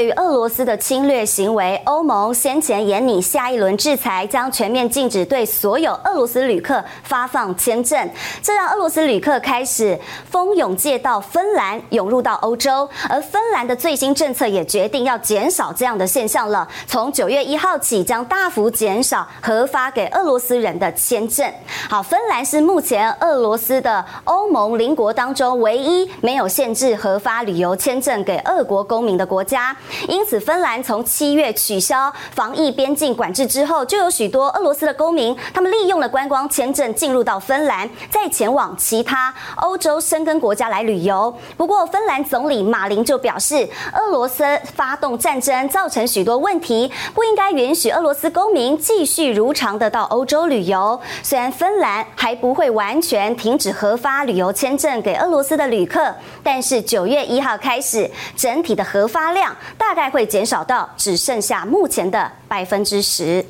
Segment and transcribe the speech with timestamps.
[0.00, 8.08] 对于俄罗斯的侵略行为，欧盟先前严拟下一轮制裁，将全面禁止对所有俄罗斯旅客发放签证，
[8.42, 12.88] 这让俄罗斯旅客开始蜂拥借道芬兰，涌入到欧洲。
[13.10, 21.46] 而芬兰的最新政策也决定要减少这样的现象了，从九月一号起，将大幅减少核发给俄罗斯人的签证。
[21.90, 29.76] 好，芬兰是目前俄罗斯的欧盟邻国当中唯一没有限制核发旅游签证给俄国公民的国家。
[30.08, 41.34] 因此，芬兰从七月取消防疫边境管制之后，就有许多俄罗斯的公民，他们利用了观光签证进入到芬兰，再前往其他欧洲申根国家来旅游。
[41.56, 44.44] 不过，芬兰总理马林就表示，俄罗斯
[44.74, 51.00] 发动战争造成许多问题，不应该允许俄罗斯公民继续如常的到欧洲旅游。
[51.22, 63.44] 虽然芬兰还不会完全停止核发旅游签证给俄罗斯的旅客，但是九月一号开始，整体的核发量大概会减少到只剩下目前的百分之十。